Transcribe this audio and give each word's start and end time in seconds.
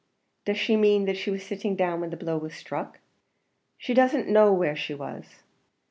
"Does 0.45 0.57
she 0.57 0.75
mean 0.77 1.05
that 1.05 1.15
she 1.15 1.29
was 1.29 1.43
sitting 1.45 1.75
down 1.75 2.01
when 2.01 2.09
the 2.09 2.17
blow 2.17 2.35
was 2.39 2.55
struck?" 2.55 2.97
"She 3.77 3.93
doesn't 3.93 4.27
know 4.27 4.51
where 4.51 4.75
she 4.75 4.95
was." 4.95 5.43